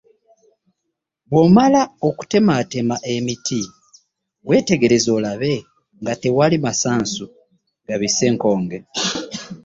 Bw’omala 1.29 1.81
okutemaatema 2.07 2.95
emiti, 3.13 3.61
weetegereze 4.47 5.09
olabe 5.17 5.53
nga 6.01 6.13
tewali 6.21 6.57
masansu 6.65 7.25
gabisse 7.87 8.25
nkonge. 8.33 8.79